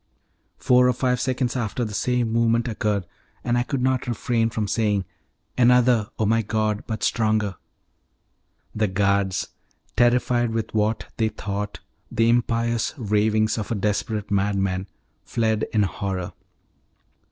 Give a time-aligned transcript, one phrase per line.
[0.57, 3.05] Four or five seconds after the same movement occurred,
[3.43, 5.05] and I could not refrain from saying,
[5.59, 6.83] "Another, O my God!
[6.87, 7.53] but stronger."
[8.73, 9.49] The guards,
[9.95, 14.87] terrified with what they thought the impious ravings of a desperate madman,
[15.23, 16.33] fled in horror.